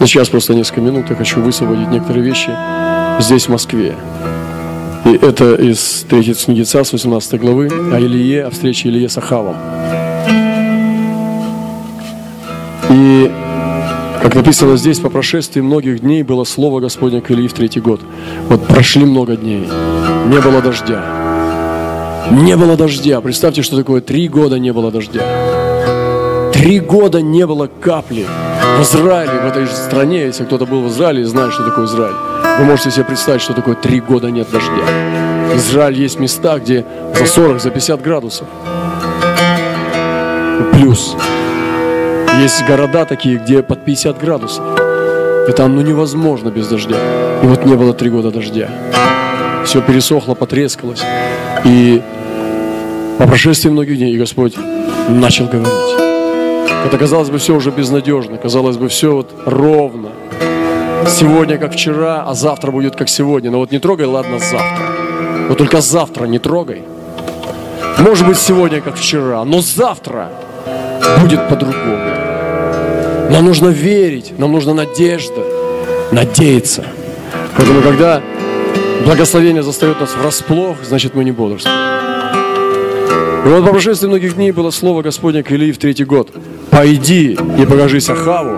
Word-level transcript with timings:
Сейчас 0.00 0.28
просто 0.28 0.54
несколько 0.54 0.80
минут 0.80 1.10
я 1.10 1.16
хочу 1.16 1.40
высвободить 1.40 1.88
некоторые 1.88 2.24
вещи 2.24 2.50
здесь, 3.20 3.46
в 3.46 3.48
Москве. 3.50 3.94
И 5.04 5.10
это 5.10 5.54
из 5.54 6.06
3 6.08 6.34
книги 6.34 6.62
Царств, 6.62 6.92
18 6.92 7.40
главы, 7.40 7.68
о 7.68 7.98
Илье, 7.98 8.44
о 8.44 8.50
встрече 8.50 8.88
Илье 8.88 9.08
с 9.08 9.18
Ахавом. 9.18 9.56
И, 12.90 13.30
как 14.22 14.34
написано 14.34 14.76
здесь, 14.76 14.98
по 14.98 15.10
прошествии 15.10 15.60
многих 15.60 16.00
дней 16.00 16.22
было 16.22 16.44
слово 16.44 16.80
Господне 16.80 17.20
к 17.20 17.30
Ильи 17.30 17.48
в 17.48 17.52
третий 17.52 17.80
год. 17.80 18.00
Вот 18.48 18.66
прошли 18.66 19.04
много 19.04 19.36
дней, 19.36 19.68
не 20.26 20.40
было 20.40 20.62
дождя. 20.62 21.18
Не 22.30 22.56
было 22.56 22.76
дождя. 22.76 23.20
Представьте, 23.20 23.62
что 23.62 23.76
такое 23.76 24.00
три 24.00 24.28
года 24.28 24.58
не 24.58 24.72
было 24.72 24.90
дождя. 24.90 25.22
Три 26.58 26.80
года 26.80 27.22
не 27.22 27.46
было 27.46 27.68
капли. 27.80 28.26
В 28.78 28.82
Израиле, 28.82 29.30
в 29.30 29.46
этой 29.46 29.68
стране, 29.68 30.22
если 30.22 30.44
кто-то 30.44 30.66
был 30.66 30.82
в 30.82 30.88
Израиле 30.88 31.20
и 31.20 31.24
знает, 31.24 31.52
что 31.52 31.62
такое 31.62 31.86
Израиль, 31.86 32.16
вы 32.58 32.64
можете 32.64 32.90
себе 32.90 33.04
представить, 33.04 33.42
что 33.42 33.52
такое 33.52 33.76
три 33.76 34.00
года 34.00 34.28
нет 34.32 34.48
дождя. 34.50 35.54
Израиль 35.54 35.94
есть 35.94 36.18
места, 36.18 36.58
где 36.58 36.84
за 37.14 37.26
40, 37.26 37.60
за 37.60 37.70
50 37.70 38.02
градусов. 38.02 38.48
Плюс. 40.72 41.14
Есть 42.40 42.66
города 42.66 43.04
такие, 43.04 43.38
где 43.38 43.62
под 43.62 43.84
50 43.84 44.18
градусов. 44.18 44.64
И 45.48 45.52
там 45.52 45.76
ну 45.76 45.82
невозможно 45.82 46.48
без 46.48 46.66
дождя. 46.66 46.96
И 47.40 47.46
вот 47.46 47.64
не 47.66 47.76
было 47.76 47.94
три 47.94 48.10
года 48.10 48.32
дождя. 48.32 48.68
Все 49.64 49.80
пересохло, 49.80 50.34
потрескалось. 50.34 51.02
И 51.64 52.02
по 53.16 53.28
прошествии 53.28 53.70
многих 53.70 53.96
дней 53.96 54.18
Господь 54.18 54.56
начал 55.08 55.46
говорить. 55.46 56.07
Это 56.86 56.96
казалось 56.98 57.30
бы 57.30 57.38
все 57.38 57.54
уже 57.54 57.70
безнадежно, 57.70 58.38
казалось 58.38 58.76
бы 58.76 58.88
все 58.88 59.12
вот 59.14 59.30
ровно. 59.44 60.10
Сегодня 61.06 61.58
как 61.58 61.72
вчера, 61.72 62.24
а 62.26 62.34
завтра 62.34 62.70
будет 62.70 62.96
как 62.96 63.08
сегодня. 63.08 63.50
Но 63.50 63.58
вот 63.58 63.72
не 63.72 63.78
трогай, 63.78 64.06
ладно, 64.06 64.38
завтра. 64.38 64.86
Но 65.48 65.54
только 65.54 65.80
завтра 65.80 66.26
не 66.26 66.38
трогай. 66.38 66.82
Может 67.98 68.26
быть 68.26 68.38
сегодня 68.38 68.80
как 68.80 68.96
вчера, 68.96 69.44
но 69.44 69.60
завтра 69.60 70.30
будет 71.20 71.48
по-другому. 71.48 71.98
Нам 73.30 73.44
нужно 73.44 73.68
верить, 73.68 74.38
нам 74.38 74.52
нужна 74.52 74.72
надежда, 74.72 75.42
надеяться. 76.12 76.84
Поэтому, 77.56 77.82
когда 77.82 78.22
благословение 79.04 79.62
застает 79.62 80.00
нас 80.00 80.14
врасплох, 80.14 80.76
значит 80.84 81.14
мы 81.14 81.24
не 81.24 81.32
бодрствуем. 81.32 81.76
И 83.44 83.48
вот 83.48 83.64
по 83.64 83.70
прошествии 83.70 84.06
многих 84.06 84.34
дней 84.34 84.52
было 84.52 84.70
слово 84.70 85.02
Господне 85.02 85.42
к 85.42 85.50
Илии 85.50 85.72
в 85.72 85.78
третий 85.78 86.04
год. 86.04 86.30
«Пойди 86.70 87.38
и 87.58 87.66
покажись 87.66 88.10
Ахаву, 88.10 88.56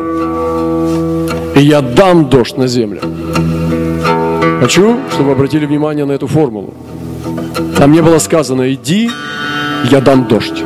и 1.55 1.61
я 1.61 1.81
дам 1.81 2.29
дождь 2.29 2.57
на 2.57 2.67
землю». 2.67 3.01
Хочу, 4.61 4.99
чтобы 5.13 5.33
обратили 5.33 5.67
внимание 5.67 6.05
на 6.05 6.13
эту 6.13 6.27
формулу. 6.27 6.75
Там 7.77 7.93
не 7.93 8.03
было 8.03 8.19
сказано 8.19 8.73
«иди, 8.73 9.11
я 9.91 10.01
дам 10.01 10.29
дождь». 10.29 10.63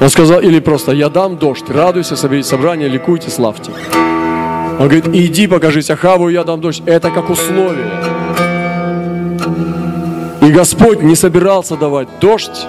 Он 0.00 0.08
сказал, 0.10 0.40
или 0.40 0.60
просто 0.60 0.92
«я 0.92 1.08
дам 1.08 1.36
дождь, 1.36 1.68
радуйся, 1.68 2.16
соберите 2.16 2.48
собрание, 2.48 2.88
ликуйте, 2.88 3.30
славьте». 3.30 3.72
Он 4.78 4.84
говорит, 4.86 5.08
иди 5.08 5.48
покажись 5.48 5.90
Ахаву, 5.90 6.28
я 6.28 6.44
дам 6.44 6.60
дождь. 6.60 6.82
Это 6.86 7.10
как 7.10 7.30
условие. 7.30 7.90
И 10.40 10.52
Господь 10.52 11.02
не 11.02 11.16
собирался 11.16 11.76
давать 11.76 12.08
дождь 12.20 12.66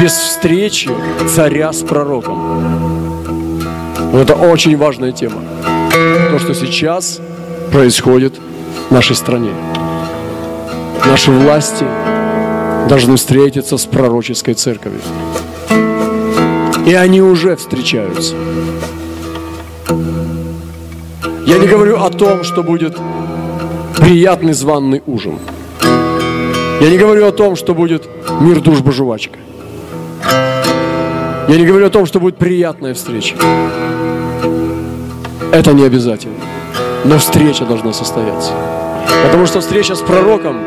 без 0.00 0.12
встречи 0.12 0.90
царя 1.28 1.72
с 1.72 1.82
пророком. 1.82 3.60
Это 4.14 4.34
очень 4.34 4.76
важная 4.76 5.12
тема. 5.12 5.42
То, 6.30 6.38
что 6.38 6.54
сейчас 6.54 7.20
происходит 7.70 8.34
в 8.88 8.92
нашей 8.92 9.14
стране. 9.14 9.52
Наши 11.04 11.30
власти 11.30 11.84
должны 12.88 13.16
встретиться 13.16 13.76
с 13.76 13.86
пророческой 13.86 14.54
церковью. 14.54 15.00
И 16.86 16.94
они 16.94 17.20
уже 17.20 17.56
встречаются. 17.56 18.34
Я 21.46 21.58
не 21.58 21.66
говорю 21.66 22.02
о 22.02 22.10
том, 22.10 22.44
что 22.44 22.62
будет 22.62 22.96
приятный 23.96 24.54
званный 24.54 25.02
ужин– 25.06 25.38
я 26.80 26.88
не 26.88 26.96
говорю 26.96 27.26
о 27.26 27.30
том, 27.30 27.56
что 27.56 27.74
будет 27.74 28.08
мир, 28.40 28.62
дружба, 28.62 28.90
жвачка. 28.90 29.38
Я 31.50 31.56
не 31.56 31.66
говорю 31.66 31.86
о 31.86 31.90
том, 31.90 32.06
что 32.06 32.20
будет 32.20 32.36
приятная 32.36 32.94
встреча. 32.94 33.34
Это 35.50 35.72
не 35.72 35.82
обязательно. 35.82 36.36
Но 37.04 37.18
встреча 37.18 37.64
должна 37.64 37.92
состояться. 37.92 38.52
Потому 39.24 39.46
что 39.46 39.60
встреча 39.60 39.96
с 39.96 40.00
пророком, 40.00 40.60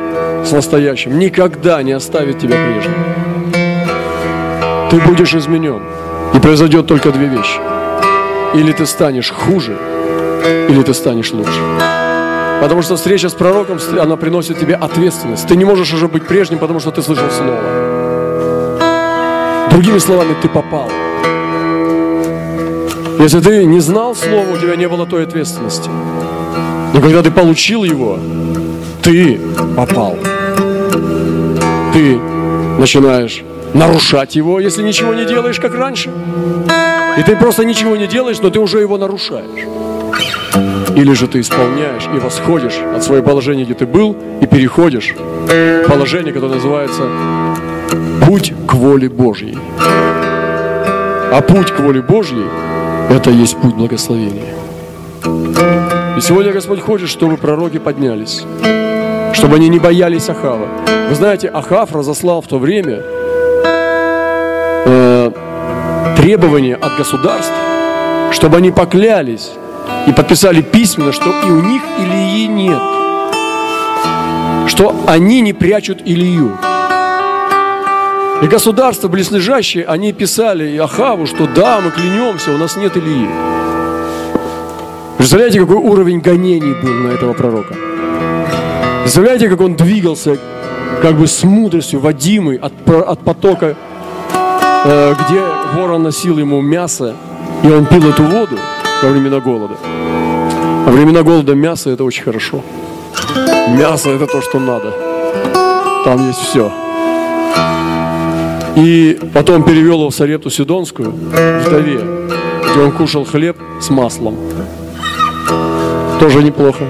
с 0.44 0.52
настоящим, 0.52 1.18
никогда 1.18 1.82
не 1.84 1.94
оставит 1.94 2.40
тебя 2.40 2.58
прежним. 2.58 2.96
Ты 4.92 5.00
будешь 5.00 5.34
изменен. 5.34 5.82
И 6.34 6.40
произойдет 6.42 6.86
только 6.86 7.12
две 7.12 7.28
вещи. 7.28 7.62
Или 8.54 8.74
ты 8.74 8.86
станешь 8.86 9.32
хуже, 9.32 9.78
или 10.68 10.84
ты 10.84 10.94
станешь 10.94 11.32
лучше. 11.32 11.62
Потому 12.60 12.82
что 12.82 12.98
встреча 12.98 13.30
с 13.30 13.34
пророком, 13.34 13.80
она 13.98 14.18
приносит 14.18 14.60
тебе 14.60 14.76
ответственность. 14.76 15.48
Ты 15.48 15.56
не 15.56 15.64
можешь 15.64 15.94
уже 15.94 16.10
быть 16.10 16.28
прежним, 16.28 16.60
потому 16.60 16.82
что 16.82 16.92
ты 16.92 17.02
слышал 17.02 17.30
слово. 17.32 17.83
Другими 19.74 19.98
словами, 19.98 20.36
ты 20.40 20.48
попал. 20.48 20.88
Если 23.18 23.40
ты 23.40 23.66
не 23.66 23.80
знал 23.80 24.14
слова, 24.14 24.52
у 24.52 24.58
тебя 24.58 24.76
не 24.76 24.88
было 24.88 25.08
той 25.08 25.24
ответственности. 25.24 25.90
Но 26.94 27.02
когда 27.02 27.24
ты 27.24 27.32
получил 27.32 27.84
его, 27.84 28.20
ты 29.02 29.40
попал. 29.76 30.16
Ты 31.92 32.20
начинаешь 32.78 33.44
нарушать 33.74 34.36
его, 34.36 34.60
если 34.60 34.84
ничего 34.84 35.16
не 35.16 35.26
делаешь, 35.26 35.60
как 35.60 35.74
раньше. 35.74 36.12
И 37.18 37.24
ты 37.24 37.36
просто 37.36 37.66
ничего 37.66 37.96
не 37.96 38.06
делаешь, 38.06 38.42
но 38.44 38.52
ты 38.52 38.60
уже 38.60 38.80
его 38.80 39.00
нарушаешь. 39.00 39.66
Или 40.96 41.14
же 41.14 41.28
ты 41.28 41.40
исполняешь 41.40 42.08
и 42.16 42.20
восходишь 42.20 42.78
от 42.96 43.04
своего 43.04 43.26
положения, 43.26 43.64
где 43.64 43.74
ты 43.74 43.88
был, 43.88 44.16
и 44.40 44.46
переходишь 44.46 45.16
в 45.18 45.88
положение, 45.88 46.32
которое 46.32 46.58
называется 46.58 47.10
путь 48.26 48.54
к 48.68 48.74
воле 48.74 49.10
Божьей. 49.10 49.58
А 49.80 51.42
путь 51.42 51.72
к 51.72 51.80
воле 51.80 52.02
Божьей– 52.02 52.46
это 53.10 53.30
есть 53.32 53.58
путь 53.58 53.76
благословения. 53.76 54.54
И 56.18 56.22
сегодня 56.22 56.52
Господь 56.52 56.80
хочет, 56.82 57.10
чтобы 57.10 57.38
пророки 57.38 57.80
поднялись, 57.80 58.44
чтобы 59.34 59.56
они 59.56 59.68
не 59.70 59.80
боялись 59.80 60.30
Ахава. 60.30 60.68
Вы 61.10 61.16
знаете, 61.16 61.48
Ахав 61.48 61.96
разослал 61.96 62.42
в 62.42 62.48
то 62.48 62.60
время 62.60 63.02
э, 64.86 65.32
требования 66.18 66.76
от 66.76 66.98
государств, 66.98 67.54
чтобы 68.32 68.58
они 68.58 68.72
поклялись 68.72 69.52
и 70.08 70.12
подписали 70.12 70.62
письменно, 70.62 71.12
что 71.12 71.30
и 71.46 71.50
у 71.50 71.62
них 71.62 71.82
Илии 72.00 72.46
нет, 72.46 72.82
что 74.70 74.96
они 75.08 75.42
не 75.42 75.54
прячут 75.54 76.02
Илью. 76.06 76.52
И 78.42 78.48
государства 78.48 79.08
близлежащие, 79.08 79.86
они 79.86 80.12
писали 80.12 80.78
Ахаву, 80.78 81.26
что 81.26 81.48
да, 81.48 81.80
мы 81.82 81.92
клянемся, 81.92 82.52
у 82.52 82.58
нас 82.58 82.76
нет 82.76 82.98
Ильи. 82.98 83.30
Представляете, 85.18 85.60
какой 85.60 85.78
уровень 85.78 86.20
гонений 86.20 86.74
был 86.82 86.94
на 86.94 87.14
этого 87.14 87.34
пророка? 87.34 87.76
Представляете, 89.04 89.48
как 89.50 89.62
он 89.62 89.76
двигался 89.76 90.38
как 91.02 91.16
бы 91.16 91.28
с 91.28 91.44
мудростью, 91.44 92.00
водимый 92.00 92.58
от, 92.58 92.74
от 92.88 93.20
потока, 93.20 93.76
э, 94.86 95.14
где 95.14 95.42
ворон 95.74 96.04
носил 96.04 96.38
ему 96.38 96.62
мясо, 96.62 97.16
и 97.64 97.68
он 97.68 97.86
пил 97.86 98.10
эту 98.10 98.24
воду 98.24 98.58
во 99.02 99.10
времена 99.10 99.40
голода. 99.40 99.76
Во 100.86 100.92
времена 100.92 101.24
голода 101.24 101.56
мясо 101.56 101.90
это 101.90 102.04
очень 102.04 102.24
хорошо. 102.24 102.62
Мясо 103.70 104.10
это 104.10 104.28
то, 104.28 104.42
что 104.42 104.60
надо. 104.60 104.94
Там 106.04 106.28
есть 106.28 106.40
все. 106.40 106.72
И 108.76 109.20
потом 109.34 109.64
перевел 109.64 110.00
его 110.00 110.10
в 110.10 110.16
Сарепту 110.16 110.50
Сидонскую, 110.50 111.12
в 111.12 111.70
Таве, 111.70 112.00
где 112.72 112.80
он 112.80 112.92
кушал 112.92 113.24
хлеб 113.24 113.58
с 113.80 113.90
маслом. 113.90 114.38
Тоже 116.20 116.42
неплохо. 116.42 116.86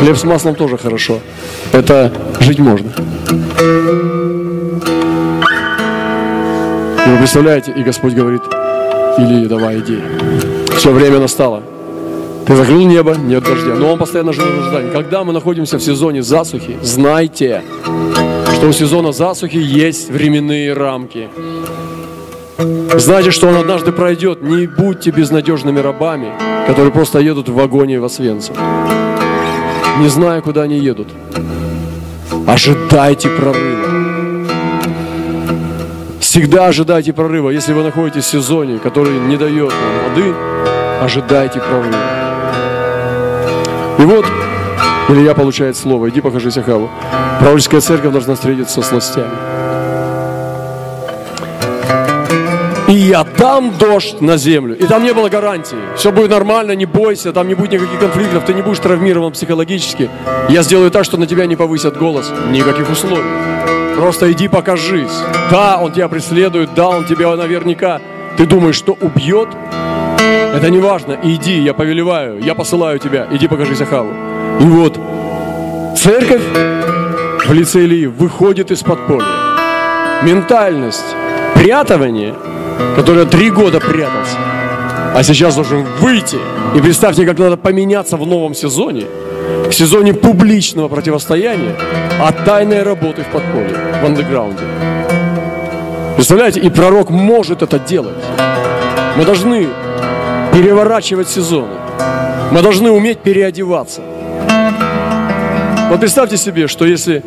Хлеб 0.00 0.16
с 0.16 0.24
маслом 0.24 0.54
тоже 0.54 0.78
хорошо. 0.78 1.20
Это 1.72 2.12
жить 2.40 2.58
можно. 2.58 2.90
И 7.06 7.10
вы 7.10 7.16
представляете, 7.18 7.72
и 7.76 7.82
Господь 7.82 8.14
говорит, 8.14 8.42
или 9.18 9.46
давай 9.46 9.80
иди. 9.80 9.98
Все 10.76 10.90
время 10.92 11.20
настало. 11.20 11.62
Ты 12.46 12.56
закрыл 12.56 12.80
небо, 12.86 13.14
нет 13.14 13.44
дождя. 13.44 13.74
Но 13.74 13.92
он 13.92 13.98
постоянно 13.98 14.32
жил 14.32 14.44
в 14.44 14.60
ожидании. 14.60 14.90
Когда 14.90 15.22
мы 15.22 15.32
находимся 15.32 15.78
в 15.78 15.82
сезоне 15.82 16.22
засухи, 16.22 16.78
знайте, 16.82 17.62
что 18.60 18.68
у 18.68 18.72
сезона 18.72 19.10
засухи 19.10 19.56
есть 19.56 20.10
временные 20.10 20.74
рамки. 20.74 21.30
Знайте, 22.98 23.30
что 23.30 23.48
он 23.48 23.56
однажды 23.56 23.90
пройдет. 23.90 24.42
Не 24.42 24.66
будьте 24.66 25.10
безнадежными 25.10 25.80
рабами, 25.80 26.28
которые 26.66 26.92
просто 26.92 27.20
едут 27.20 27.48
в 27.48 27.54
вагоне 27.54 27.98
в 28.00 28.04
Освенцим. 28.04 28.54
Не 30.00 30.08
зная, 30.08 30.42
куда 30.42 30.64
они 30.64 30.78
едут. 30.78 31.08
Ожидайте 32.46 33.30
прорыва. 33.30 34.44
Всегда 36.20 36.66
ожидайте 36.66 37.14
прорыва. 37.14 37.48
Если 37.48 37.72
вы 37.72 37.82
находитесь 37.82 38.24
в 38.24 38.30
сезоне, 38.30 38.78
который 38.78 39.18
не 39.20 39.38
дает 39.38 39.72
вам 39.72 40.10
воды, 40.10 40.34
ожидайте 41.00 41.60
прорыва. 41.60 41.96
И 43.98 44.02
вот 44.02 44.26
Илья 45.10 45.34
получает 45.34 45.76
слово. 45.76 46.08
Иди 46.10 46.20
покажись 46.20 46.56
Ахаву. 46.56 46.88
Пророческая 47.40 47.80
церковь 47.80 48.12
должна 48.12 48.34
встретиться 48.34 48.82
с 48.82 48.92
властями. 48.92 49.30
И 52.88 52.92
я 52.92 53.22
дам 53.22 53.72
дождь 53.78 54.20
на 54.20 54.36
землю. 54.36 54.76
И 54.76 54.84
там 54.84 55.04
не 55.04 55.12
было 55.12 55.28
гарантии. 55.28 55.78
Все 55.96 56.10
будет 56.10 56.30
нормально, 56.30 56.72
не 56.72 56.86
бойся, 56.86 57.32
там 57.32 57.46
не 57.46 57.54
будет 57.54 57.72
никаких 57.72 58.00
конфликтов, 58.00 58.44
ты 58.44 58.52
не 58.52 58.62
будешь 58.62 58.80
травмирован 58.80 59.32
психологически. 59.32 60.10
Я 60.48 60.62
сделаю 60.62 60.90
так, 60.90 61.04
что 61.04 61.16
на 61.16 61.26
тебя 61.26 61.46
не 61.46 61.54
повысят 61.54 61.96
голос. 61.96 62.32
Никаких 62.50 62.90
условий. 62.90 63.30
Просто 63.96 64.32
иди 64.32 64.48
покажись. 64.48 65.22
Да, 65.50 65.78
он 65.80 65.92
тебя 65.92 66.08
преследует, 66.08 66.74
да, 66.74 66.88
он 66.88 67.04
тебя 67.04 67.36
наверняка. 67.36 68.00
Ты 68.36 68.46
думаешь, 68.46 68.76
что 68.76 68.96
убьет? 69.00 69.48
Это 70.52 70.68
не 70.68 70.78
важно. 70.78 71.16
Иди, 71.22 71.60
я 71.60 71.74
повелеваю, 71.74 72.42
я 72.42 72.54
посылаю 72.54 72.98
тебя. 72.98 73.28
Иди 73.30 73.46
покажись 73.46 73.80
Ахаву. 73.80 74.29
И 74.60 74.64
вот 74.64 74.98
церковь 75.96 76.42
в 77.46 77.52
лице 77.52 77.84
Илии 77.84 78.06
выходит 78.06 78.70
из 78.70 78.82
подполья. 78.82 79.26
Ментальность 80.22 81.16
прятывания– 81.54 82.34
который 82.96 83.26
три 83.26 83.50
года 83.50 83.80
прятался, 83.80 84.36
а 85.14 85.22
сейчас 85.22 85.54
должен 85.54 85.84
выйти. 86.00 86.38
И 86.74 86.80
представьте, 86.80 87.24
как 87.26 87.38
надо 87.38 87.56
поменяться 87.56 88.16
в 88.16 88.26
новом 88.26 88.54
сезоне, 88.54 89.06
в 89.68 89.72
сезоне 89.72 90.14
публичного 90.14 90.88
противостояния, 90.88 91.76
а 92.20 92.32
тайной 92.32 92.82
работы 92.82 93.22
в 93.22 93.26
подполье, 93.26 93.76
в 94.02 94.06
андеграунде. 94.06 94.62
Представляете, 96.16 96.60
и 96.60 96.70
пророк 96.70 97.10
может 97.10 97.62
это 97.62 97.78
делать. 97.78 98.16
Мы 99.16 99.24
должны 99.24 99.68
переворачивать 100.52 101.28
сезоны. 101.28 101.74
Мы 102.50 102.62
должны 102.62 102.90
уметь 102.90 103.20
переодеваться. 103.20 104.02
Вот 105.90 106.00
представьте 106.00 106.36
себе, 106.36 106.68
что 106.68 106.84
если 106.84 107.22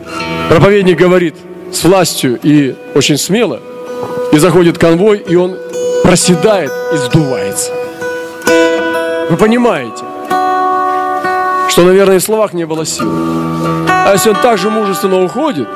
проповедник 0.50 0.98
говорит 0.98 1.36
с 1.72 1.84
властью 1.84 2.40
и 2.42 2.76
очень 2.96 3.18
смело– 3.18 3.60
и 4.34 4.38
заходит 4.40 4.80
конвой, 4.80 5.20
и 5.20 5.36
он 5.36 5.56
проседает 6.04 6.72
и 6.94 6.98
сдувается. 6.98 7.72
Вы 9.30 9.38
понимаете, 9.38 10.04
что, 11.70 11.84
наверное, 11.84 12.20
в 12.20 12.24
словах 12.24 12.54
не 12.54 12.66
было 12.66 12.84
силы. 12.86 13.14
А 13.88 14.12
если 14.12 14.32
он 14.32 14.36
так 14.42 14.58
же 14.58 14.72
мужественно 14.72 15.24
уходит 15.24 15.68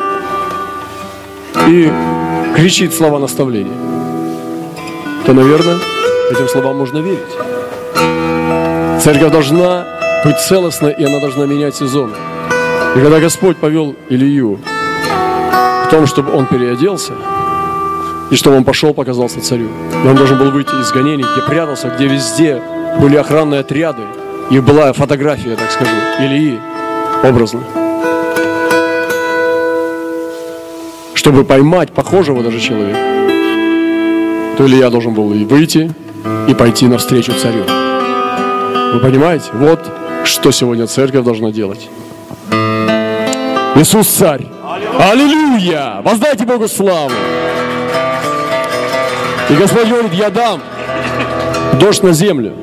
и 1.68 1.92
кричит 2.56 2.96
слова 2.96 3.20
наставления, 3.20 3.78
то, 5.26 5.34
наверное, 5.34 5.78
этим 6.32 6.48
словам 6.50 6.78
можно 6.78 6.98
верить. 6.98 7.20
Церковь 9.04 9.32
должна 9.32 9.86
быть 10.28 10.40
целостной, 10.40 10.94
и 10.94 11.04
она 11.04 11.20
должна 11.20 11.46
менять 11.46 11.76
сезоны. 11.76 12.14
И 12.96 13.00
когда 13.00 13.20
Господь 13.20 13.58
повел 13.58 13.96
Илью 14.10 14.60
в 15.86 15.90
том, 15.90 16.06
чтобы 16.06 16.34
он 16.34 16.46
переоделся– 16.46 17.14
и 18.30 18.36
чтобы 18.36 18.58
он 18.58 18.64
пошел, 18.64 18.94
показался 18.94 19.40
царю. 19.40 19.70
И 20.04 20.08
он 20.08 20.16
должен 20.16 20.38
был 20.38 20.52
выйти 20.52 20.76
из 20.82 20.92
гонений, 20.92 21.24
где 21.24 21.42
прятался, 21.48 21.90
где 21.90 22.08
везде 22.08 22.62
были 23.00 23.16
охранные 23.16 23.62
отряды. 23.62 24.02
И 24.50 24.60
была 24.60 24.92
фотография, 24.94 25.56
так 25.56 25.72
скажу, 25.72 25.92
Ильи, 26.20 26.60
образно. 27.24 27.62
Чтобы 31.14 31.44
поймать 31.44 31.92
похожего 31.92 32.44
даже 32.44 32.60
человека, 32.60 33.00
то 34.58 34.66
Илья 34.66 34.90
должен 34.90 35.14
был 35.14 35.34
и 35.34 35.46
выйти, 35.46 35.94
и 36.48 36.54
пойти 36.54 36.88
навстречу 36.88 37.32
царю. 37.34 37.64
Вы 38.94 39.00
понимаете? 39.00 39.46
Вот 39.54 39.80
что 40.28 40.52
сегодня 40.52 40.88
церковь 40.88 41.24
должна 41.24 41.52
делать. 41.52 41.90
Иисус 43.76 44.08
царь. 44.08 44.46
Аллилуйя! 45.00 46.02
Воздайте 46.04 46.46
Богу 46.46 46.68
славу! 46.68 47.12
И 49.50 49.54
Господь 49.54 49.88
говорит, 49.88 50.14
я 50.14 50.30
дам 50.30 50.62
дождь 51.80 52.04
на 52.04 52.12
землю. 52.12 52.54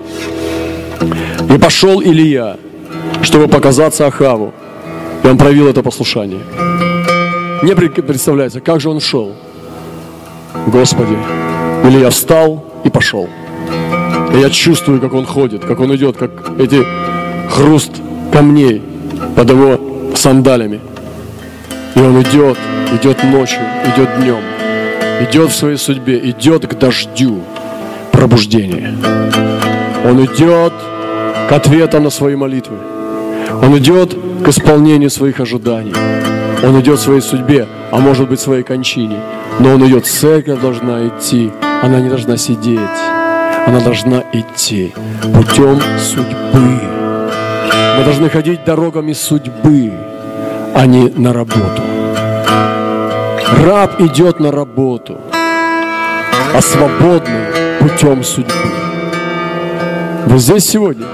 И 1.49 1.59
пошел 1.59 2.03
Илья, 2.03 2.57
чтобы 3.23 3.49
показаться 3.49 4.07
Ахаву. 4.07 4.53
И 5.23 5.27
он 5.27 5.39
проявил 5.39 5.69
это 5.69 5.83
послушание. 5.83 6.41
Мне 7.63 7.75
представляется, 7.75 8.61
как 8.61 8.81
же 8.81 8.91
он 8.91 9.01
шел. 9.01 9.35
Господи, 10.67 11.17
Илья 11.85 12.11
встал 12.11 12.65
и 12.85 12.91
пошел. 12.91 13.29
И 14.35 14.39
я 14.39 14.51
чувствую, 14.51 15.01
как 15.01 15.15
он 15.15 15.25
ходит, 15.25 15.65
как 15.65 15.81
он 15.81 15.95
идет, 15.95 16.17
как 16.17 16.31
эти 16.59 16.85
хруст 17.55 17.93
камней 18.33 18.83
под 19.37 19.51
его 19.51 19.81
сандалями. 20.15 20.81
И 21.95 22.01
он 22.01 22.21
идет, 22.23 22.59
идет 22.93 23.23
ночью, 23.25 23.61
идет 23.95 24.09
днем 24.21 24.43
идет 25.21 25.51
в 25.51 25.57
своей 25.57 25.77
судьбе, 25.77 26.19
идет 26.31 26.67
к 26.67 26.75
дождю 26.75 27.41
пробуждения. 28.13 28.95
Он 30.05 30.25
идет 30.25 30.73
к 31.49 31.53
ответам 31.53 32.05
на 32.05 32.11
свои 32.11 32.37
молитвы. 32.37 32.77
Он 33.63 33.77
идет 33.79 34.15
к 34.45 34.49
исполнению 34.49 35.11
своих 35.11 35.41
ожиданий. 35.41 35.95
Он 36.63 36.81
идет 36.81 36.99
в 36.99 37.03
своей 37.03 37.21
судьбе, 37.21 37.67
а 37.91 37.99
может 37.99 38.29
быть 38.29 38.41
своей 38.41 38.63
кончине. 38.63 39.19
Но 39.61 39.75
он 39.75 39.87
идет, 39.87 40.07
церковь 40.07 40.61
должна 40.61 41.07
идти, 41.07 41.53
она 41.83 42.01
не 42.01 42.09
должна 42.09 42.37
сидеть. 42.37 42.79
Она 43.67 43.81
должна 43.81 44.25
идти 44.33 44.93
путем 45.33 45.81
судьбы. 45.99 47.04
Мы 47.97 48.05
должны 48.05 48.29
ходить 48.29 48.65
дорогами 48.65 49.13
судьбы, 49.13 49.93
а 50.75 50.85
не 50.87 51.09
на 51.11 51.33
работу. 51.33 51.83
Раб 53.65 54.01
идет 54.01 54.41
на 54.41 54.51
работу, 54.51 55.21
а 55.33 56.61
свободный 56.61 57.79
путем 57.79 58.25
судьбы. 58.25 58.53
Вы 60.27 60.39
здесь 60.39 60.69
сегодня? 60.69 61.07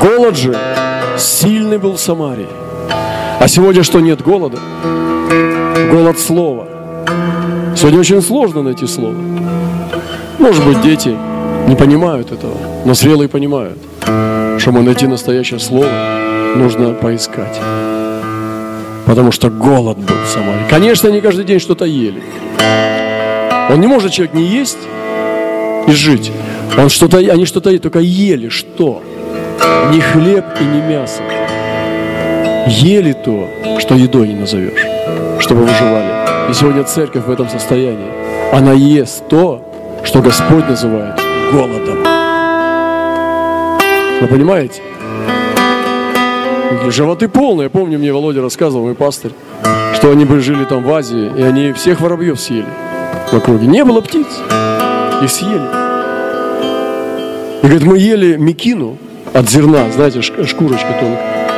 Голод 0.00 0.36
же 0.36 0.56
сильный 1.18 1.76
был 1.78 1.92
в 1.92 2.00
Самарии. 2.00 2.48
А 3.38 3.46
сегодня 3.46 3.82
что, 3.82 4.00
нет 4.00 4.22
голода? 4.22 4.58
Голод 5.90 6.18
слова. 6.18 6.66
Сегодня 7.76 8.00
очень 8.00 8.22
сложно 8.22 8.62
найти 8.62 8.86
слово. 8.86 9.16
Может 10.38 10.64
быть, 10.64 10.80
дети 10.80 11.14
не 11.68 11.76
понимают 11.76 12.32
этого, 12.32 12.56
но 12.86 12.94
зрелые 12.94 13.28
понимают. 13.28 13.78
Чтобы 14.58 14.82
найти 14.82 15.06
настоящее 15.06 15.60
слово, 15.60 15.88
нужно 16.56 16.92
поискать 16.92 17.58
потому 19.08 19.32
что 19.32 19.48
голод 19.48 19.96
был 19.96 20.14
в 20.22 20.28
Самаре. 20.28 20.66
Конечно, 20.68 21.08
они 21.08 21.22
каждый 21.22 21.46
день 21.46 21.58
что-то 21.58 21.86
ели. 21.86 22.22
Он 23.70 23.80
не 23.80 23.86
может 23.86 24.12
человек 24.12 24.34
не 24.34 24.44
есть 24.44 24.78
и 25.86 25.92
жить. 25.92 26.30
Он 26.76 26.90
что-то, 26.90 27.16
они 27.16 27.46
что-то 27.46 27.76
только 27.78 28.00
ели. 28.00 28.50
Что? 28.50 29.02
Не 29.90 30.00
хлеб 30.00 30.44
и 30.60 30.64
не 30.64 30.82
мясо. 30.82 31.22
Ели 32.66 33.14
то, 33.14 33.48
что 33.78 33.94
едой 33.94 34.28
не 34.28 34.34
назовешь, 34.34 34.86
чтобы 35.40 35.62
выживали. 35.62 36.50
И 36.50 36.52
сегодня 36.52 36.84
церковь 36.84 37.24
в 37.24 37.30
этом 37.30 37.48
состоянии. 37.48 38.12
Она 38.52 38.72
ест 38.72 39.26
то, 39.28 39.64
что 40.04 40.20
Господь 40.20 40.68
называет 40.68 41.18
голодом. 41.50 42.07
Вы 44.20 44.26
понимаете? 44.26 44.82
Животы 46.88 47.28
полные. 47.28 47.68
Помню, 47.70 47.98
мне 47.98 48.12
Володя 48.12 48.42
рассказывал, 48.42 48.84
мой 48.84 48.94
пастырь, 48.94 49.32
что 49.94 50.10
они 50.10 50.24
бы 50.24 50.40
жили 50.40 50.64
там 50.64 50.82
в 50.82 50.92
Азии, 50.92 51.30
и 51.36 51.42
они 51.42 51.72
всех 51.72 52.00
воробьев 52.00 52.40
съели 52.40 52.66
в 53.30 53.34
округе. 53.34 53.66
Не 53.66 53.84
было 53.84 54.00
птиц. 54.00 54.26
Их 55.22 55.30
съели. 55.30 55.68
И 57.62 57.66
говорит, 57.66 57.82
мы 57.84 57.98
ели 57.98 58.36
мекину 58.36 58.98
от 59.32 59.48
зерна, 59.48 59.90
знаете, 59.90 60.22
шкурочка 60.22 60.92
тонкая. 61.00 61.48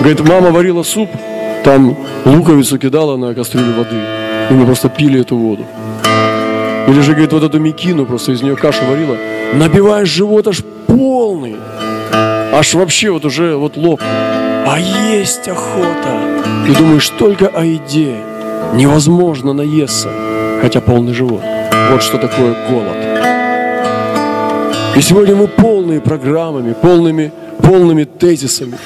Говорит, 0.00 0.20
мама 0.28 0.50
варила 0.50 0.82
суп, 0.82 1.08
там 1.64 1.96
луковицу 2.24 2.78
кидала 2.78 3.16
на 3.16 3.34
кастрюлю 3.34 3.72
воды. 3.76 3.96
И 4.50 4.54
мы 4.54 4.64
просто 4.64 4.88
пили 4.88 5.20
эту 5.20 5.36
воду. 5.36 5.64
Или 6.86 7.00
же, 7.00 7.12
говорит, 7.12 7.32
вот 7.32 7.42
эту 7.42 7.58
мекину, 7.58 8.06
просто 8.06 8.32
из 8.32 8.42
нее 8.42 8.56
кашу 8.56 8.84
варила. 8.88 9.16
Набиваешь 9.54 10.08
живот 10.08 10.48
аж 10.48 10.62
полный 10.86 11.56
аж 12.58 12.74
вообще 12.74 13.10
вот 13.10 13.24
уже 13.24 13.54
вот 13.56 13.76
лоб. 13.76 14.00
А 14.02 14.78
есть 14.78 15.48
охота. 15.48 16.42
И 16.68 16.72
думаешь 16.74 17.08
только 17.10 17.46
о 17.46 17.64
еде. 17.64 18.16
Невозможно 18.74 19.52
наесться. 19.52 20.08
хотя 20.60 20.80
полный 20.80 21.14
живот. 21.14 21.40
Вот 21.90 22.02
что 22.02 22.18
такое 22.18 22.54
голод. 22.68 22.96
И 24.96 25.00
сегодня 25.00 25.36
мы 25.36 25.46
полные 25.46 26.00
программами, 26.00 26.72
полными, 26.72 27.30
полными 27.62 28.02
тезисами. 28.02 28.76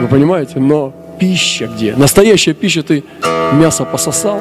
Вы 0.00 0.06
понимаете? 0.06 0.60
Но 0.60 0.92
пища 1.18 1.66
где? 1.66 1.96
Настоящая 1.96 2.54
пища, 2.54 2.84
ты 2.84 3.02
мясо 3.52 3.84
пососал 3.84 4.40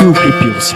и 0.00 0.04
укрепился. 0.06 0.74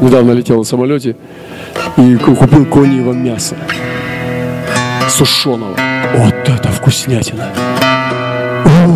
Недавно 0.00 0.32
летел 0.32 0.58
на 0.58 0.64
самолете 0.64 1.16
и 1.96 2.16
купил 2.16 2.64
коньего 2.66 3.12
мяса 3.12 3.56
сушеного. 5.08 5.76
Вот 6.16 6.34
это 6.48 6.68
вкуснятина. 6.68 7.48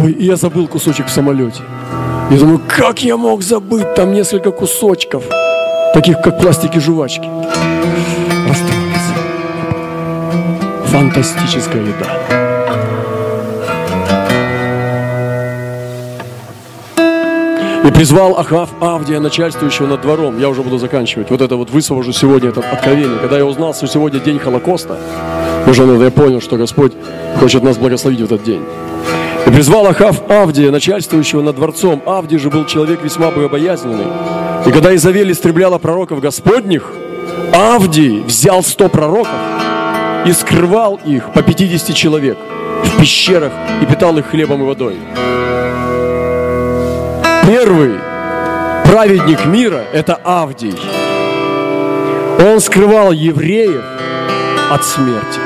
Ой, 0.02 0.12
и 0.12 0.24
я 0.24 0.36
забыл 0.36 0.66
кусочек 0.66 1.06
в 1.06 1.10
самолете. 1.10 1.62
Я 2.30 2.38
думаю, 2.38 2.60
как 2.66 3.02
я 3.02 3.16
мог 3.16 3.42
забыть 3.42 3.94
там 3.94 4.12
несколько 4.12 4.50
кусочков, 4.50 5.24
таких 5.92 6.20
как 6.22 6.40
пластики 6.40 6.78
жвачки. 6.78 7.28
Расстроился. 8.48 9.14
Фантастическая 10.86 11.82
еда. 11.82 12.43
И 17.84 17.90
призвал 17.90 18.38
Ахав 18.38 18.70
Авдия, 18.80 19.20
начальствующего 19.20 19.86
над 19.86 20.00
двором. 20.00 20.38
Я 20.38 20.48
уже 20.48 20.62
буду 20.62 20.78
заканчивать. 20.78 21.28
Вот 21.28 21.42
это 21.42 21.56
вот 21.56 21.68
высвобожу 21.68 22.12
сегодня 22.12 22.48
это 22.48 22.60
откровение. 22.60 23.18
Когда 23.18 23.36
я 23.36 23.44
узнал, 23.44 23.74
что 23.74 23.86
сегодня 23.86 24.20
день 24.20 24.38
Холокоста, 24.38 24.96
уже 25.66 25.82
я 25.82 26.10
понял, 26.10 26.40
что 26.40 26.56
Господь 26.56 26.92
хочет 27.38 27.62
нас 27.62 27.76
благословить 27.76 28.20
в 28.20 28.24
этот 28.24 28.42
день. 28.42 28.62
И 29.46 29.50
призвал 29.50 29.86
Ахав 29.86 30.30
Авдия, 30.30 30.70
начальствующего 30.70 31.42
над 31.42 31.56
дворцом. 31.56 32.02
Авдий 32.06 32.38
же 32.38 32.48
был 32.48 32.64
человек 32.64 33.02
весьма 33.02 33.30
богобоязненный. 33.30 34.06
И 34.66 34.70
когда 34.70 34.94
Изавель 34.94 35.30
истребляла 35.30 35.76
пророков 35.76 36.20
Господних, 36.20 36.90
Авдий 37.52 38.22
взял 38.22 38.62
сто 38.62 38.88
пророков 38.88 39.36
и 40.24 40.32
скрывал 40.32 40.98
их 41.04 41.34
по 41.34 41.42
50 41.42 41.94
человек 41.94 42.38
в 42.82 42.98
пещерах 42.98 43.52
и 43.82 43.84
питал 43.84 44.16
их 44.16 44.26
хлебом 44.30 44.62
и 44.62 44.64
водой. 44.64 44.96
Первый 47.46 47.92
праведник 48.86 49.44
мира– 49.44 49.84
это 49.92 50.18
Авдий. 50.24 50.74
Он 52.40 52.58
скрывал 52.58 53.12
евреев 53.12 53.82
от 54.70 54.82
смерти. 54.82 55.40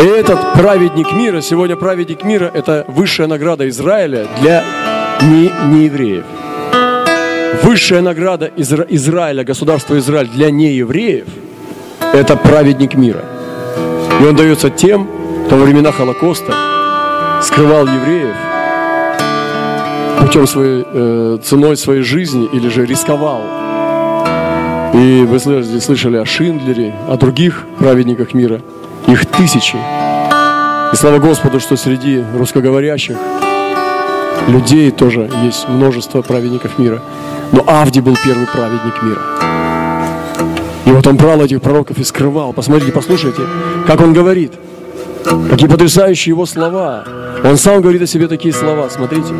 И 0.00 0.06
этот 0.06 0.54
праведник 0.54 1.12
мира, 1.12 1.42
сегодня 1.42 1.76
праведник 1.76 2.24
мира, 2.24 2.50
это 2.54 2.86
высшая 2.88 3.26
награда 3.26 3.68
Израиля 3.68 4.26
для 4.40 4.64
не, 5.20 5.52
неевреев. 5.66 6.24
Высшая 7.62 8.00
награда 8.00 8.46
Изра- 8.56 8.86
Израиля, 8.88 9.44
государства 9.44 9.98
Израиль 9.98 10.28
для 10.28 10.50
неевреев, 10.50 11.26
это 12.14 12.34
праведник 12.34 12.94
мира. 12.94 13.20
И 14.22 14.24
он 14.24 14.34
дается 14.34 14.70
тем, 14.70 15.06
кто 15.46 15.56
во 15.56 15.64
времена 15.64 15.92
Холокоста 15.92 16.54
скрывал 17.42 17.86
евреев 17.86 18.51
путем 20.32 20.46
своей, 20.46 20.84
э, 20.86 21.38
ценой 21.42 21.76
своей 21.76 22.02
жизни 22.02 22.48
или 22.54 22.68
же 22.68 22.86
рисковал. 22.86 23.42
И 24.94 25.26
вы 25.28 25.38
слышали 25.38 26.16
о 26.16 26.24
Шиндлере, 26.24 26.94
о 27.06 27.18
других 27.18 27.66
праведниках 27.78 28.32
мира– 28.32 28.62
их 29.08 29.26
тысячи. 29.26 29.76
И 29.76 30.96
слава 30.96 31.18
Господу, 31.18 31.60
что 31.60 31.76
среди 31.76 32.24
русскоговорящих 32.34 33.16
людей 34.48 34.90
тоже 34.90 35.28
есть 35.44 35.68
множество 35.68 36.22
праведников 36.22 36.78
мира. 36.78 37.02
Но 37.52 37.62
Авди 37.66 38.00
был 38.00 38.16
первый 38.24 38.46
праведник 38.46 39.02
мира. 39.02 39.20
И 40.86 40.92
вот 40.92 41.06
он 41.06 41.16
брал 41.16 41.42
этих 41.42 41.60
пророков 41.60 41.98
и 41.98 42.04
скрывал. 42.04 42.54
Посмотрите, 42.54 42.90
послушайте, 42.92 43.42
как 43.86 44.00
он 44.00 44.14
говорит. 44.14 44.52
Какие 45.50 45.68
потрясающие 45.68 46.32
его 46.32 46.46
слова. 46.46 47.04
Он 47.44 47.58
сам 47.58 47.82
говорит 47.82 48.00
о 48.00 48.06
себе 48.06 48.28
такие 48.28 48.54
слова. 48.54 48.88
Смотрите. 48.88 49.34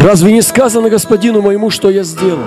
Разве 0.00 0.32
не 0.32 0.40
сказано 0.40 0.88
господину 0.88 1.42
моему, 1.42 1.68
что 1.68 1.90
я 1.90 2.04
сделал? 2.04 2.40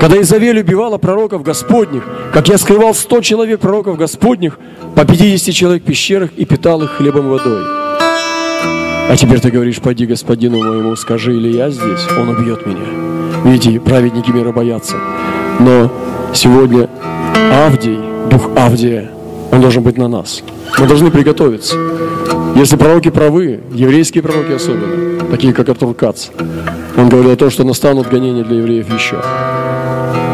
Когда 0.00 0.20
Изавель 0.20 0.58
убивала 0.58 0.98
пророков 0.98 1.42
Господних, 1.42 2.02
как 2.32 2.48
я 2.48 2.58
скрывал 2.58 2.94
сто 2.94 3.20
человек 3.20 3.60
пророков 3.60 3.96
Господних, 3.96 4.58
по 4.96 5.04
50 5.04 5.54
человек 5.54 5.82
в 5.84 5.86
пещерах 5.86 6.30
и 6.36 6.44
питал 6.44 6.82
их 6.82 6.90
хлебом 6.92 7.26
и 7.26 7.30
водой. 7.30 7.62
А 7.62 9.14
теперь 9.16 9.40
ты 9.40 9.50
говоришь, 9.50 9.80
пойди 9.80 10.06
господину 10.06 10.58
моему, 10.58 10.96
скажи, 10.96 11.36
или 11.36 11.56
я 11.56 11.70
здесь, 11.70 12.06
он 12.18 12.30
убьет 12.30 12.66
меня. 12.66 12.86
Видите, 13.44 13.78
праведники 13.78 14.30
мира 14.30 14.50
боятся. 14.50 14.96
Но 15.60 15.92
сегодня 16.34 16.88
Авдий, 17.52 17.98
дух 18.30 18.50
Авдия, 18.56 19.10
он 19.50 19.60
должен 19.60 19.82
быть 19.82 19.98
на 19.98 20.08
нас. 20.08 20.42
Мы 20.78 20.86
должны 20.86 21.10
приготовиться. 21.10 21.76
Если 22.56 22.76
пророки 22.76 23.10
правы, 23.10 23.60
еврейские 23.72 24.22
пророки 24.22 24.52
особенно, 24.52 25.30
такие 25.30 25.52
как 25.52 25.68
Артур 25.68 25.94
Кац, 25.94 26.28
он 26.96 27.08
говорил 27.08 27.32
о 27.32 27.36
том, 27.36 27.50
что 27.50 27.64
настанут 27.64 28.08
гонения 28.08 28.44
для 28.44 28.58
евреев 28.58 28.92
еще. 28.92 29.22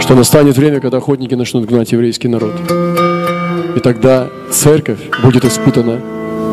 Что 0.00 0.14
настанет 0.14 0.56
время, 0.56 0.80
когда 0.80 0.98
охотники 0.98 1.34
начнут 1.34 1.66
гнать 1.66 1.92
еврейский 1.92 2.28
народ. 2.28 2.52
И 3.74 3.80
тогда 3.80 4.28
церковь 4.50 4.98
будет 5.22 5.44
испытана 5.44 6.00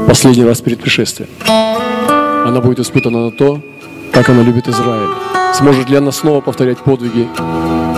последний 0.07 0.43
раз 0.43 0.61
перед 0.61 0.79
пришествием. 0.79 1.29
Она 2.45 2.59
будет 2.61 2.79
испытана 2.79 3.25
на 3.25 3.31
то, 3.31 3.61
как 4.11 4.29
она 4.29 4.43
любит 4.43 4.67
Израиль. 4.67 5.09
Сможет 5.53 5.89
ли 5.89 5.95
она 5.95 6.11
снова 6.11 6.41
повторять 6.41 6.79
подвиги, 6.79 7.27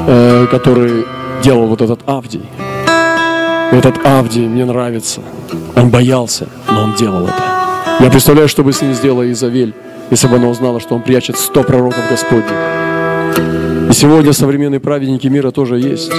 э, 0.08 0.48
которые 0.52 1.06
делал 1.42 1.68
вот 1.68 1.82
этот 1.82 2.00
Авдий. 2.06 2.42
Этот 3.72 4.06
Авдий 4.06 4.48
мне 4.48 4.66
нравится. 4.66 5.22
Он 5.76 5.90
боялся, 5.90 6.48
но 6.70 6.84
он 6.84 6.96
делал 6.96 7.24
это. 7.24 7.44
Я 8.00 8.10
представляю, 8.10 8.48
что 8.48 8.64
бы 8.64 8.74
с 8.74 8.82
ним 8.82 8.94
сделала 8.94 9.30
Изавель, 9.32 9.74
если 10.12 10.28
бы 10.28 10.36
она 10.36 10.50
узнала, 10.50 10.80
что 10.80 10.96
он 10.96 11.02
прячет 11.02 11.38
сто 11.38 11.64
пророков 11.64 12.10
Господних. 12.10 12.52
И 13.90 13.94
сегодня 13.94 14.34
современные 14.34 14.80
праведники 14.80 15.28
мира 15.28 15.52
тоже 15.52 15.80
есть. 15.80 16.12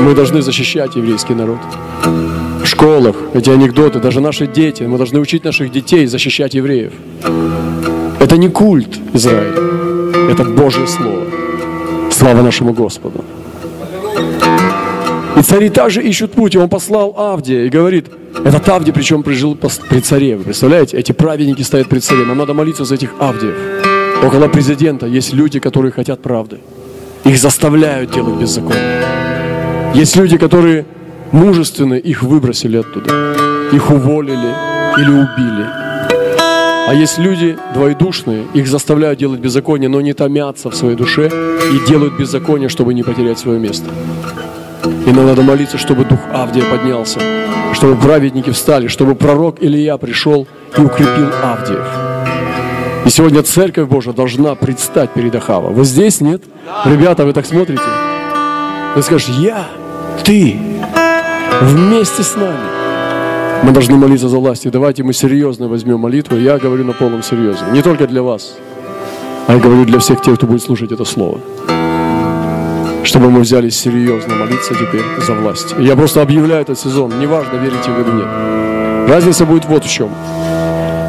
Мы 0.00 0.14
должны 0.14 0.42
защищать 0.42 0.96
еврейский 0.96 1.34
народ. 1.34 1.58
В 2.62 2.66
школах 2.66 3.16
эти 3.34 3.50
анекдоты, 3.50 4.00
даже 4.00 4.20
наши 4.20 4.46
дети, 4.46 4.82
мы 4.84 4.96
должны 4.96 5.20
учить 5.20 5.44
наших 5.44 5.70
детей 5.70 6.06
защищать 6.06 6.54
евреев. 6.54 6.92
Это 8.20 8.36
не 8.36 8.48
культ 8.48 8.98
Израиля, 9.12 10.30
это 10.30 10.44
Божье 10.44 10.86
Слово. 10.86 11.24
Слава 12.10 12.42
нашему 12.42 12.72
Господу. 12.72 13.24
Цари 15.44 15.68
также 15.68 16.02
ищут 16.02 16.32
путь, 16.32 16.56
он 16.56 16.68
послал 16.68 17.14
Авдия 17.16 17.66
и 17.66 17.68
говорит, 17.68 18.06
этот 18.44 18.68
Авдий, 18.68 18.92
причем 18.92 19.22
прижил 19.22 19.54
при 19.54 20.00
царе. 20.00 20.36
Вы 20.36 20.44
представляете, 20.44 20.96
эти 20.96 21.12
праведники 21.12 21.62
стоят 21.62 21.88
при 21.88 22.00
царе. 22.00 22.24
Нам 22.24 22.38
надо 22.38 22.54
молиться 22.54 22.84
за 22.84 22.94
этих 22.94 23.10
Авдиев. 23.20 23.54
Около 24.22 24.48
президента 24.48 25.06
есть 25.06 25.32
люди, 25.32 25.60
которые 25.60 25.92
хотят 25.92 26.22
правды. 26.22 26.58
Их 27.24 27.38
заставляют 27.38 28.10
делать 28.10 28.34
беззаконие. 28.34 29.02
Есть 29.94 30.16
люди, 30.16 30.38
которые 30.38 30.86
мужественно 31.30 31.94
их 31.94 32.22
выбросили 32.22 32.78
оттуда. 32.78 33.36
Их 33.72 33.90
уволили 33.90 34.54
или 34.98 35.10
убили. 35.10 35.66
А 36.86 36.92
есть 36.94 37.18
люди 37.18 37.56
двоедушные, 37.74 38.44
их 38.54 38.66
заставляют 38.66 39.18
делать 39.18 39.40
беззаконие, 39.40 39.88
но 39.88 40.00
не 40.00 40.12
томятся 40.14 40.70
в 40.70 40.74
своей 40.74 40.96
душе 40.96 41.30
и 41.72 41.88
делают 41.88 42.18
беззаконие, 42.18 42.68
чтобы 42.68 42.92
не 42.94 43.02
потерять 43.02 43.38
свое 43.38 43.58
место. 43.58 43.90
И 45.06 45.12
нам 45.12 45.26
надо 45.26 45.42
молиться, 45.42 45.76
чтобы 45.76 46.04
дух 46.04 46.18
Авдия 46.32 46.64
поднялся, 46.64 47.20
чтобы 47.74 47.96
праведники 47.96 48.50
встали, 48.50 48.88
чтобы 48.88 49.14
пророк 49.14 49.56
Илья 49.60 49.98
пришел 49.98 50.46
и 50.76 50.80
укрепил 50.80 51.28
Авдиев. 51.42 51.86
И 53.04 53.10
сегодня 53.10 53.42
Церковь 53.42 53.86
Божия 53.86 54.14
должна 54.14 54.54
предстать 54.54 55.10
перед 55.10 55.34
Ахава. 55.34 55.68
Вы 55.68 55.84
здесь, 55.84 56.22
нет? 56.22 56.42
Ребята, 56.86 57.26
вы 57.26 57.34
так 57.34 57.44
смотрите? 57.44 57.82
Ты 58.94 59.02
скажешь, 59.02 59.28
я, 59.28 59.66
ты, 60.24 60.56
вместе 61.60 62.22
с 62.22 62.34
нами. 62.34 63.62
Мы 63.62 63.72
должны 63.72 63.96
молиться 63.96 64.28
за 64.30 64.38
власть. 64.38 64.64
И 64.64 64.70
давайте 64.70 65.02
мы 65.02 65.12
серьезно 65.12 65.68
возьмем 65.68 66.00
молитву. 66.00 66.36
Я 66.36 66.58
говорю 66.58 66.84
на 66.84 66.94
полном 66.94 67.22
серьезе. 67.22 67.64
Не 67.72 67.82
только 67.82 68.06
для 68.06 68.22
вас, 68.22 68.56
а 69.48 69.52
я 69.52 69.58
говорю 69.58 69.84
для 69.84 69.98
всех 69.98 70.22
тех, 70.22 70.36
кто 70.36 70.46
будет 70.46 70.62
слушать 70.62 70.92
это 70.92 71.04
слово 71.04 71.40
чтобы 73.04 73.30
мы 73.30 73.40
взялись 73.40 73.78
серьезно 73.78 74.34
молиться 74.34 74.74
теперь 74.74 75.04
за 75.24 75.34
власть. 75.34 75.74
Я 75.78 75.94
просто 75.94 76.22
объявляю 76.22 76.62
этот 76.62 76.78
сезон, 76.78 77.18
неважно, 77.20 77.56
верите 77.56 77.90
вы 77.90 78.02
или 78.02 78.10
нет. 78.16 79.08
Разница 79.08 79.44
будет 79.44 79.66
вот 79.66 79.84
в 79.84 79.90
чем. 79.90 80.10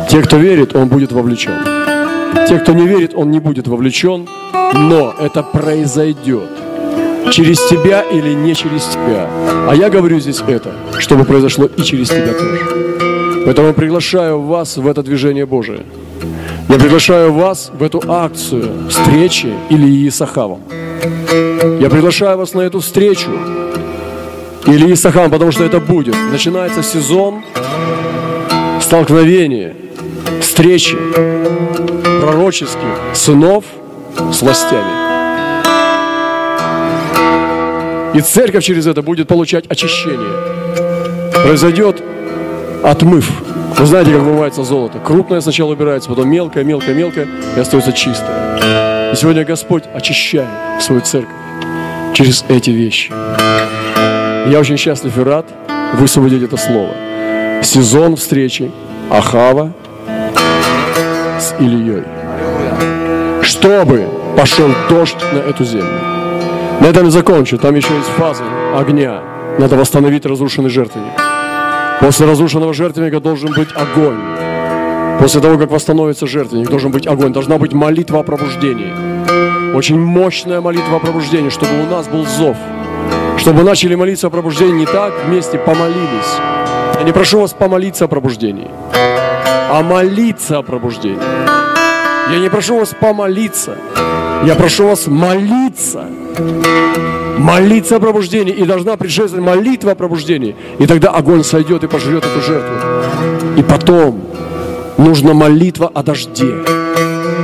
Те, 0.10 0.22
кто 0.22 0.38
верит, 0.38 0.76
он 0.76 0.88
будет 0.88 1.12
вовлечен. 1.12 1.54
Те, 2.48 2.60
кто 2.60 2.74
не 2.74 2.86
верит, 2.86 3.14
он 3.16 3.32
не 3.32 3.40
будет 3.40 3.68
вовлечен, 3.68 4.28
но 4.74 5.14
это 5.20 5.42
произойдет. 5.42 6.50
через 7.32 7.60
тебя 7.68 8.02
или 8.02 8.34
не 8.34 8.54
через 8.54 8.84
тебя. 8.86 9.28
А 9.68 9.74
я 9.74 9.90
говорю 9.90 10.20
здесь 10.20 10.44
это, 10.48 10.74
чтобы 11.00 11.26
произошло 11.26 11.66
и 11.66 11.82
через 11.82 12.10
тебя 12.10 12.34
тоже. 12.34 12.60
Поэтому 13.46 13.74
приглашаю 13.74 14.42
вас 14.42 14.78
в 14.78 14.88
это 14.88 15.02
движение 15.02 15.46
Божие. 15.46 15.82
Я 16.70 16.78
приглашаю 16.78 17.34
вас 17.34 17.72
в 17.74 17.82
эту 17.84 18.02
акцию 18.08 18.90
встречи 18.90 19.54
Ильи 19.70 20.10
с 20.10 20.22
Ахавом. 20.22 20.60
Я 21.80 21.90
приглашаю 21.90 22.38
вас 22.38 22.54
на 22.54 22.62
эту 22.62 22.80
встречу 22.80 23.30
Ильи 24.66 24.96
с 24.96 25.06
Ахавом, 25.06 25.32
потому 25.32 25.52
что 25.52 25.64
это 25.64 25.80
будет. 25.80 26.16
Начинается 26.32 26.82
сезон 26.82 27.44
столкновения, 28.82 29.76
встречи 30.42 30.98
пророческих 32.22 33.00
сынов 33.14 33.66
с 34.32 34.42
властями. 34.42 35.06
И 38.16 38.22
церковь 38.22 38.64
через 38.64 38.88
это 38.88 39.02
будет 39.02 39.28
получать 39.28 39.68
очищение. 39.68 40.32
Произойдет 41.46 42.02
отмыв. 42.82 43.30
Вы 43.78 43.86
знаете, 43.86 44.12
как 44.12 44.22
вымывается 44.22 44.64
золото. 44.64 45.00
Крупное 45.00 45.42
сначала 45.42 45.74
убирается, 45.74 46.10
потом 46.10 46.30
мелкое, 46.30 46.64
мелкое, 46.64 46.96
мелкое, 46.96 47.28
и 47.58 47.60
остается 47.60 47.92
чистое. 47.92 48.95
И 49.12 49.16
сегодня 49.16 49.46
Господь 49.46 49.84
очищает 49.94 50.50
свою 50.82 51.02
церковь 51.02 51.36
через 52.14 52.44
эти 52.50 52.70
вещи. 52.70 53.12
Я 54.48 54.60
очень 54.60 54.78
счастлив 54.78 55.18
и 55.18 55.22
рад 55.22 55.46
высвободить 55.94 56.44
это 56.44 56.58
слово. 56.58 56.94
Сезон 57.64 58.16
встречи 58.16 58.72
Ахава 59.10 59.74
с 61.40 61.54
Ильей. 61.60 62.04
Чтобы 63.42 64.08
пошел 64.38 64.70
дождь 64.90 65.24
на 65.34 65.40
эту 65.40 65.64
землю. 65.64 66.00
На 66.82 66.88
этом 66.88 67.06
не 67.06 67.12
закончу. 67.12 67.58
Там 67.58 67.76
еще 67.76 67.96
есть 67.96 68.10
фаза 68.18 68.44
огня. 68.76 69.22
Надо 69.58 69.76
восстановить 69.76 70.26
разрушенный 70.26 70.70
жертвенник. 70.70 71.14
После 72.02 72.26
разрушенного 72.26 72.74
жертвенника 72.74 73.20
должен 73.20 73.54
быть 73.54 73.70
огонь. 73.74 74.45
После 75.20 75.42
того, 75.42 75.58
как 75.58 75.72
восстановится 75.72 76.28
жертвенник, 76.28 76.70
должен 76.70 76.92
быть 76.92 77.08
огонь. 77.08 77.34
Должна 77.34 77.58
быть 77.58 77.74
молитва 77.74 78.20
о 78.20 78.24
пробуждении. 78.24 78.94
Очень 79.76 80.00
мощная 80.00 80.62
молитва 80.62 80.98
о 80.98 81.00
пробуждении, 81.00 81.50
чтобы 81.50 81.72
у 81.82 81.86
нас 81.86 82.08
был 82.08 82.26
зов. 82.26 82.56
Чтобы 83.38 83.64
начали 83.64 83.96
молиться 83.96 84.28
о 84.28 84.30
пробуждении 84.30 84.80
не 84.80 84.86
так, 84.86 85.14
вместе 85.26 85.58
помолились. 85.58 86.40
Я 86.98 87.04
не 87.04 87.12
прошу 87.12 87.42
вас 87.42 87.54
помолиться 87.54 88.06
о 88.06 88.08
пробуждении, 88.08 88.70
а 89.70 89.82
молиться 89.84 90.60
о 90.60 90.64
пробуждении. 90.64 91.20
Я 92.32 92.40
не 92.40 92.50
прошу 92.50 92.80
вас 92.80 92.96
помолиться, 93.00 93.78
я 94.46 94.56
прошу 94.56 94.88
вас 94.88 95.08
молиться. 95.08 96.06
Молиться 97.38 97.98
о 97.98 98.00
пробуждении. 98.00 98.54
И 98.54 98.64
должна 98.64 98.96
предшествовать 98.96 99.46
молитва 99.46 99.92
о 99.92 99.96
пробуждении. 99.96 100.56
И 100.80 100.88
тогда 100.88 101.10
огонь 101.10 101.44
сойдет 101.44 101.84
и 101.84 101.88
пожрет 101.88 102.24
эту 102.26 102.42
жертву. 102.42 102.76
И 103.58 103.64
потом 103.64 104.22
нужна 104.98 105.34
молитва 105.34 105.92
о 105.94 106.04
дожде. 106.04 106.54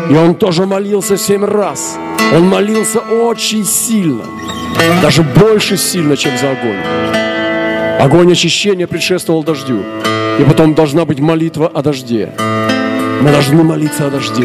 И 0.10 0.15
он 0.15 0.36
тоже 0.36 0.65
молился 0.65 1.17
семь 1.17 1.46
раз. 1.46 1.98
Он 2.34 2.48
молился 2.48 3.00
очень 3.00 3.65
сильно. 3.65 4.24
Даже 5.01 5.24
больше 5.24 5.77
сильно, 5.77 6.15
чем 6.17 6.38
за 6.38 6.51
огонь. 6.51 6.79
Огонь 8.00 8.31
очищения 8.31 8.88
предшествовал 8.88 9.43
дождю. 9.43 9.84
И 10.39 10.43
потом 10.43 10.74
должна 10.74 11.05
быть 11.05 11.20
молитва 11.20 11.67
о 11.67 11.81
дожде. 11.81 12.31
Мы 13.22 13.31
должны 13.31 13.63
молиться 13.63 14.08
о 14.08 14.10
дожде, 14.10 14.43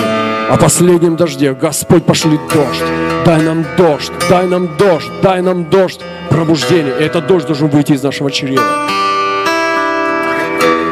о 0.50 0.56
последнем 0.58 1.16
дожде. 1.16 1.54
Господь, 1.54 2.04
пошли 2.04 2.38
дождь, 2.52 2.84
дай 3.24 3.40
нам 3.42 3.64
дождь, 3.78 4.12
дай 4.28 4.46
нам 4.46 4.76
дождь, 4.76 5.10
дай 5.22 5.40
нам 5.40 5.64
дождь 5.70 6.00
пробуждения. 6.28 6.92
И 7.00 7.04
этот 7.04 7.26
дождь 7.26 7.46
должен 7.46 7.68
выйти 7.68 7.92
из 7.92 8.02
нашего 8.02 8.30
чрева. 8.30 8.62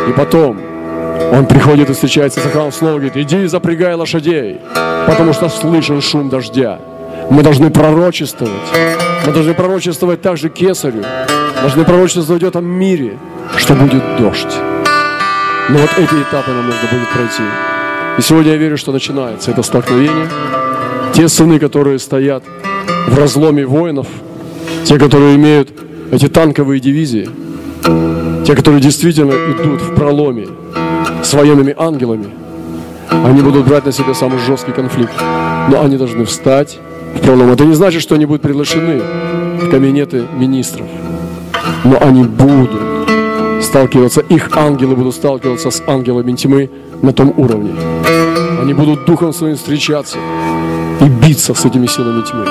И 0.08 0.12
потом 0.12 0.73
он 1.32 1.46
приходит 1.46 1.90
и 1.90 1.92
встречается 1.92 2.40
с 2.40 2.46
Ахавом 2.46 2.72
снова, 2.72 2.94
говорит, 2.94 3.16
иди 3.16 3.46
запрягай 3.46 3.94
лошадей, 3.94 4.58
потому 5.06 5.32
что 5.32 5.48
слышен 5.48 6.00
шум 6.00 6.28
дождя. 6.28 6.78
Мы 7.30 7.42
должны 7.42 7.70
пророчествовать. 7.70 8.52
Мы 9.26 9.32
должны 9.32 9.54
пророчествовать 9.54 10.22
также 10.22 10.48
кесарю. 10.48 11.02
Должны 11.60 11.84
пророчествовать 11.84 12.42
в 12.42 12.46
этом 12.46 12.66
мире, 12.66 13.18
что 13.56 13.74
будет 13.74 14.02
дождь. 14.18 14.54
Но 15.70 15.78
вот 15.78 15.90
эти 15.96 16.14
этапы 16.22 16.50
нам 16.50 16.66
нужно 16.66 16.88
будет 16.90 17.08
пройти. 17.08 17.42
И 18.18 18.22
сегодня 18.22 18.52
я 18.52 18.58
верю, 18.58 18.76
что 18.76 18.92
начинается 18.92 19.50
это 19.50 19.62
столкновение. 19.62 20.28
Те 21.14 21.28
сыны, 21.28 21.58
которые 21.58 21.98
стоят 21.98 22.44
в 23.08 23.18
разломе 23.18 23.64
воинов, 23.64 24.06
те, 24.84 24.98
которые 24.98 25.36
имеют 25.36 25.70
эти 26.12 26.28
танковые 26.28 26.80
дивизии, 26.80 27.28
те, 28.44 28.54
которые 28.54 28.80
действительно 28.80 29.32
идут 29.32 29.80
в 29.80 29.94
проломе 29.94 30.48
с 31.24 31.32
военными 31.32 31.74
ангелами, 31.76 32.28
они 33.10 33.42
будут 33.42 33.66
брать 33.66 33.86
на 33.86 33.92
себя 33.92 34.14
самый 34.14 34.38
жесткий 34.38 34.72
конфликт. 34.72 35.12
Но 35.70 35.80
они 35.80 35.96
должны 35.96 36.24
встать 36.24 36.78
в 37.14 37.20
пролом. 37.20 37.50
Это 37.50 37.64
не 37.64 37.74
значит, 37.74 38.02
что 38.02 38.14
они 38.14 38.26
будут 38.26 38.42
приглашены 38.42 39.00
в 39.60 39.70
кабинеты 39.70 40.24
министров. 40.36 40.86
Но 41.84 41.98
они 42.00 42.24
будут 42.24 42.82
сталкиваться, 43.62 44.20
их 44.20 44.54
ангелы 44.56 44.94
будут 44.94 45.14
сталкиваться 45.14 45.70
с 45.70 45.82
ангелами 45.86 46.32
тьмы 46.32 46.70
на 47.02 47.12
том 47.12 47.32
уровне. 47.36 47.72
Они 48.60 48.74
будут 48.74 49.06
духом 49.06 49.32
своим 49.32 49.56
встречаться 49.56 50.18
и 51.00 51.04
биться 51.04 51.54
с 51.54 51.64
этими 51.64 51.86
силами 51.86 52.22
тьмы. 52.22 52.44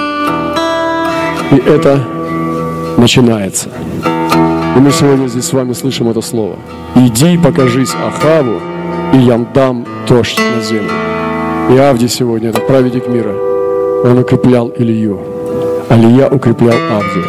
И 1.51 1.69
это 1.69 1.99
начинается. 2.97 3.69
И 4.75 4.79
мы 4.79 4.91
сегодня 4.91 5.27
здесь 5.27 5.45
с 5.45 5.53
вами 5.53 5.73
слышим 5.73 6.09
это 6.09 6.21
слово. 6.21 6.57
Иди 6.95 7.37
покажись 7.37 7.93
Ахаву, 7.93 8.59
и 9.13 9.17
я 9.17 9.37
дам 9.37 9.85
дождь 10.07 10.39
на 10.55 10.61
землю. 10.61 10.91
И 11.71 11.77
Авди 11.77 12.07
сегодня, 12.07 12.49
это 12.49 12.59
праведник 12.59 13.07
мира, 13.07 13.33
он 14.03 14.17
укреплял 14.17 14.71
Илью. 14.77 15.19
Алия 15.89 16.27
укреплял 16.27 16.77
Авдия. 16.91 17.25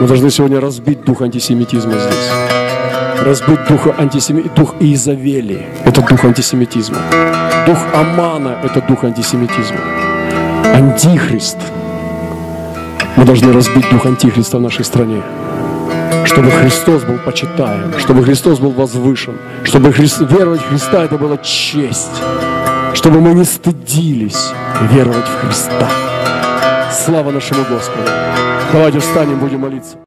Мы 0.00 0.06
должны 0.06 0.30
сегодня 0.30 0.60
разбить 0.60 1.04
дух 1.04 1.22
антисемитизма 1.22 1.92
здесь 1.92 2.30
разбыть 3.26 3.64
дух, 3.68 3.88
антисеми... 3.98 4.42
дух 4.54 4.74
Иезавели. 4.80 5.66
Это 5.84 6.00
дух 6.02 6.24
антисемитизма. 6.24 6.98
Дух 7.66 7.78
Амана– 7.94 8.58
это 8.64 8.80
дух 8.80 9.04
антисемитизма. 9.04 9.78
Антихрист. 10.74 11.58
Мы 13.16 13.24
должны 13.24 13.52
разбить 13.52 13.88
дух 13.90 14.06
антихриста 14.06 14.58
в 14.58 14.60
нашей 14.60 14.84
стране. 14.84 15.22
Чтобы 16.24 16.50
Христос 16.50 17.04
был 17.04 17.18
почитаем, 17.18 17.98
чтобы 17.98 18.24
Христос 18.24 18.58
был 18.58 18.70
возвышен, 18.70 19.34
чтобы 19.64 19.92
Христ... 19.92 20.20
веровать 20.20 20.60
в 20.60 20.68
Христа 20.68 21.04
это 21.04 21.18
была 21.18 21.36
честь, 21.38 22.22
чтобы 22.94 23.20
мы 23.20 23.34
не 23.34 23.44
стыдились 23.44 24.52
веровать 24.90 25.26
в 25.26 25.46
Христа. 25.46 25.88
Слава 26.92 27.30
нашему 27.30 27.64
Господу. 27.68 28.08
Давайте 28.72 29.00
встанем, 29.00 29.38
будем 29.38 29.60
молиться. 29.60 30.05